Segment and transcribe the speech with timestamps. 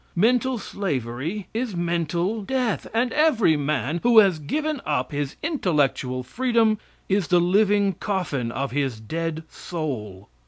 [0.15, 6.79] Mental slavery is mental death, and every man who has given up his intellectual freedom
[7.07, 10.27] is the living coffin of his dead soul.